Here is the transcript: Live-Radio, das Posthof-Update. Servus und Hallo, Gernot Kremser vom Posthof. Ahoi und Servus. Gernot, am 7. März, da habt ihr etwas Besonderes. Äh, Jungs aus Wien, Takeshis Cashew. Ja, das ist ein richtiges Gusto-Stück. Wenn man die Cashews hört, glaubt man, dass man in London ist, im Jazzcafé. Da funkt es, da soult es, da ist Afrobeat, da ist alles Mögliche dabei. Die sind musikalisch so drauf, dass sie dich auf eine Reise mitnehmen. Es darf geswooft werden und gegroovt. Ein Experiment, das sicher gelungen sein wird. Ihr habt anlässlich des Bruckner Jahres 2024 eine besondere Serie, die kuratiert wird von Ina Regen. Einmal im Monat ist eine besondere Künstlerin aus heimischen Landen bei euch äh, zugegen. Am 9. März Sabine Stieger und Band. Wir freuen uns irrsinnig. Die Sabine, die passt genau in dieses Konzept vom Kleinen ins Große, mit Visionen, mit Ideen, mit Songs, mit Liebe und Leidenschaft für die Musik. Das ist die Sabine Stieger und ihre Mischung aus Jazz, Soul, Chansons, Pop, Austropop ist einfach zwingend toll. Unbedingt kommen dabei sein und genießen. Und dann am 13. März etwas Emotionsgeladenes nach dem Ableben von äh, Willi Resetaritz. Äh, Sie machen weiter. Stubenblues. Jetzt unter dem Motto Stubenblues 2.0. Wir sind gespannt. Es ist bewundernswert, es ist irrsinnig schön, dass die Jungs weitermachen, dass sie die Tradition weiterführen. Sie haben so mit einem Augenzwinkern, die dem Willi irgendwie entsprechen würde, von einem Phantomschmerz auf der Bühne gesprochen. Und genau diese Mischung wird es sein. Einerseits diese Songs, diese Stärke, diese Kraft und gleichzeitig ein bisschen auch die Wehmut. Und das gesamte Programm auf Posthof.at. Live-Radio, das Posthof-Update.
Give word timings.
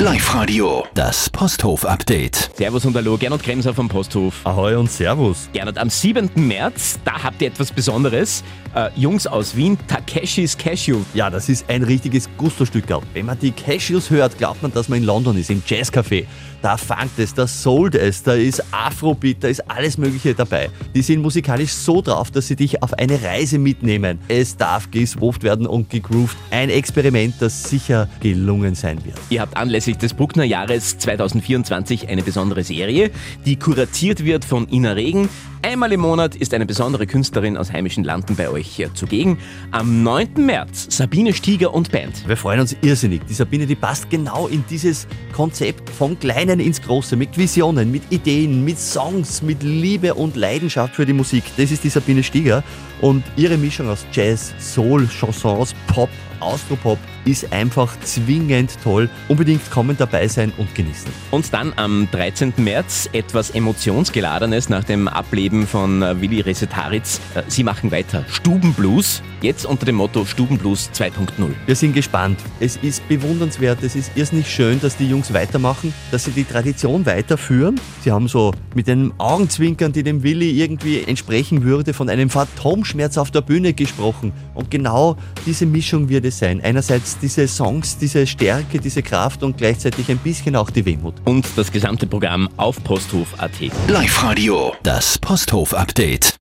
Live-Radio, 0.00 0.84
das 0.94 1.28
Posthof-Update. 1.28 2.52
Servus 2.54 2.84
und 2.86 2.94
Hallo, 2.94 3.18
Gernot 3.18 3.42
Kremser 3.42 3.74
vom 3.74 3.88
Posthof. 3.88 4.46
Ahoi 4.46 4.76
und 4.76 4.88
Servus. 4.88 5.48
Gernot, 5.52 5.76
am 5.76 5.90
7. 5.90 6.30
März, 6.36 7.00
da 7.04 7.24
habt 7.24 7.42
ihr 7.42 7.48
etwas 7.48 7.72
Besonderes. 7.72 8.44
Äh, 8.76 8.90
Jungs 8.94 9.26
aus 9.26 9.56
Wien, 9.56 9.76
Takeshis 9.88 10.56
Cashew. 10.56 10.98
Ja, 11.14 11.30
das 11.30 11.48
ist 11.48 11.68
ein 11.68 11.82
richtiges 11.82 12.28
Gusto-Stück. 12.38 12.84
Wenn 13.12 13.26
man 13.26 13.40
die 13.40 13.50
Cashews 13.50 14.08
hört, 14.08 14.38
glaubt 14.38 14.62
man, 14.62 14.72
dass 14.72 14.88
man 14.88 14.98
in 14.98 15.04
London 15.04 15.36
ist, 15.36 15.50
im 15.50 15.64
Jazzcafé. 15.66 16.26
Da 16.62 16.76
funkt 16.76 17.18
es, 17.18 17.34
da 17.34 17.46
soult 17.46 17.94
es, 17.94 18.22
da 18.22 18.34
ist 18.34 18.62
Afrobeat, 18.72 19.44
da 19.44 19.48
ist 19.48 19.68
alles 19.70 19.96
Mögliche 19.96 20.34
dabei. 20.34 20.70
Die 20.94 21.02
sind 21.02 21.22
musikalisch 21.22 21.70
so 21.70 22.02
drauf, 22.02 22.32
dass 22.32 22.48
sie 22.48 22.56
dich 22.56 22.82
auf 22.82 22.94
eine 22.94 23.22
Reise 23.22 23.58
mitnehmen. 23.58 24.18
Es 24.26 24.56
darf 24.56 24.90
geswooft 24.90 25.44
werden 25.44 25.66
und 25.66 25.88
gegroovt. 25.88 26.36
Ein 26.50 26.70
Experiment, 26.70 27.34
das 27.38 27.62
sicher 27.64 28.08
gelungen 28.20 28.74
sein 28.74 29.04
wird. 29.04 29.18
Ihr 29.30 29.40
habt 29.40 29.56
anlässlich 29.56 29.87
des 29.96 30.12
Bruckner 30.12 30.44
Jahres 30.44 30.98
2024 30.98 32.08
eine 32.08 32.22
besondere 32.22 32.64
Serie, 32.64 33.10
die 33.46 33.56
kuratiert 33.56 34.24
wird 34.24 34.44
von 34.44 34.68
Ina 34.68 34.92
Regen. 34.92 35.30
Einmal 35.62 35.92
im 35.92 36.00
Monat 36.00 36.36
ist 36.36 36.54
eine 36.54 36.66
besondere 36.66 37.06
Künstlerin 37.06 37.56
aus 37.56 37.72
heimischen 37.72 38.04
Landen 38.04 38.36
bei 38.36 38.48
euch 38.48 38.78
äh, 38.78 38.92
zugegen. 38.94 39.38
Am 39.72 40.04
9. 40.04 40.46
März 40.46 40.86
Sabine 40.96 41.34
Stieger 41.34 41.74
und 41.74 41.90
Band. 41.90 42.28
Wir 42.28 42.36
freuen 42.36 42.60
uns 42.60 42.76
irrsinnig. 42.80 43.22
Die 43.28 43.34
Sabine, 43.34 43.66
die 43.66 43.74
passt 43.74 44.08
genau 44.08 44.46
in 44.46 44.64
dieses 44.70 45.08
Konzept 45.32 45.90
vom 45.90 46.18
Kleinen 46.18 46.60
ins 46.60 46.80
Große, 46.80 47.16
mit 47.16 47.36
Visionen, 47.36 47.90
mit 47.90 48.02
Ideen, 48.10 48.64
mit 48.64 48.78
Songs, 48.78 49.42
mit 49.42 49.62
Liebe 49.64 50.14
und 50.14 50.36
Leidenschaft 50.36 50.94
für 50.94 51.04
die 51.04 51.12
Musik. 51.12 51.42
Das 51.56 51.72
ist 51.72 51.82
die 51.82 51.90
Sabine 51.90 52.22
Stieger 52.22 52.62
und 53.00 53.24
ihre 53.36 53.56
Mischung 53.56 53.88
aus 53.88 54.06
Jazz, 54.12 54.54
Soul, 54.60 55.08
Chansons, 55.08 55.74
Pop, 55.88 56.10
Austropop 56.40 56.98
ist 57.24 57.52
einfach 57.52 57.98
zwingend 58.00 58.78
toll. 58.82 59.10
Unbedingt 59.28 59.70
kommen 59.70 59.96
dabei 59.96 60.28
sein 60.28 60.52
und 60.56 60.74
genießen. 60.74 61.10
Und 61.30 61.52
dann 61.52 61.72
am 61.76 62.08
13. 62.10 62.54
März 62.56 63.08
etwas 63.12 63.50
Emotionsgeladenes 63.50 64.68
nach 64.68 64.84
dem 64.84 65.08
Ableben 65.08 65.47
von 65.66 66.02
äh, 66.02 66.20
Willi 66.20 66.40
Resetaritz. 66.40 67.20
Äh, 67.34 67.42
Sie 67.48 67.64
machen 67.64 67.90
weiter. 67.90 68.24
Stubenblues. 68.28 69.22
Jetzt 69.40 69.66
unter 69.66 69.86
dem 69.86 69.94
Motto 69.94 70.24
Stubenblues 70.24 70.90
2.0. 70.92 71.54
Wir 71.66 71.76
sind 71.76 71.94
gespannt. 71.94 72.40
Es 72.58 72.76
ist 72.76 73.06
bewundernswert, 73.08 73.82
es 73.84 73.94
ist 73.94 74.10
irrsinnig 74.16 74.52
schön, 74.52 74.80
dass 74.80 74.96
die 74.96 75.08
Jungs 75.08 75.32
weitermachen, 75.32 75.94
dass 76.10 76.24
sie 76.24 76.32
die 76.32 76.44
Tradition 76.44 77.06
weiterführen. 77.06 77.80
Sie 78.02 78.10
haben 78.10 78.26
so 78.26 78.52
mit 78.74 78.88
einem 78.88 79.14
Augenzwinkern, 79.18 79.92
die 79.92 80.02
dem 80.02 80.24
Willi 80.24 80.60
irgendwie 80.60 81.02
entsprechen 81.02 81.62
würde, 81.62 81.94
von 81.94 82.08
einem 82.08 82.30
Phantomschmerz 82.30 83.16
auf 83.16 83.30
der 83.30 83.42
Bühne 83.42 83.74
gesprochen. 83.74 84.32
Und 84.54 84.72
genau 84.72 85.16
diese 85.46 85.66
Mischung 85.66 86.08
wird 86.08 86.24
es 86.24 86.40
sein. 86.40 86.60
Einerseits 86.60 87.18
diese 87.18 87.46
Songs, 87.46 87.96
diese 87.96 88.26
Stärke, 88.26 88.80
diese 88.80 89.02
Kraft 89.02 89.44
und 89.44 89.56
gleichzeitig 89.56 90.10
ein 90.10 90.18
bisschen 90.18 90.56
auch 90.56 90.70
die 90.70 90.84
Wehmut. 90.84 91.14
Und 91.24 91.46
das 91.54 91.70
gesamte 91.70 92.08
Programm 92.08 92.48
auf 92.56 92.82
Posthof.at. 92.82 93.52
Live-Radio, 93.86 94.72
das 94.82 95.16
Posthof-Update. 95.18 96.34